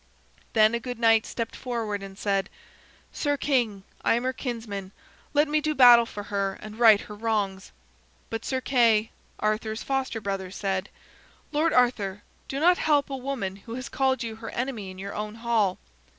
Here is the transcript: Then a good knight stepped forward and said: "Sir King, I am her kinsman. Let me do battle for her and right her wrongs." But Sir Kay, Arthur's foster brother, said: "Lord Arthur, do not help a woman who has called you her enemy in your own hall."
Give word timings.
Then 0.53 0.73
a 0.73 0.79
good 0.79 0.97
knight 0.97 1.27
stepped 1.27 1.55
forward 1.55 2.01
and 2.01 2.17
said: 2.17 2.49
"Sir 3.11 3.37
King, 3.37 3.83
I 4.03 4.15
am 4.15 4.23
her 4.23 4.33
kinsman. 4.33 4.93
Let 5.31 5.47
me 5.47 5.61
do 5.61 5.75
battle 5.75 6.07
for 6.07 6.23
her 6.23 6.57
and 6.59 6.79
right 6.79 7.01
her 7.01 7.13
wrongs." 7.13 7.71
But 8.31 8.43
Sir 8.43 8.61
Kay, 8.61 9.11
Arthur's 9.39 9.83
foster 9.83 10.19
brother, 10.19 10.49
said: 10.49 10.89
"Lord 11.51 11.71
Arthur, 11.71 12.23
do 12.47 12.59
not 12.59 12.79
help 12.79 13.11
a 13.11 13.15
woman 13.15 13.57
who 13.57 13.75
has 13.75 13.89
called 13.89 14.23
you 14.23 14.37
her 14.37 14.49
enemy 14.49 14.89
in 14.89 14.97
your 14.97 15.13
own 15.13 15.35
hall." 15.35 15.77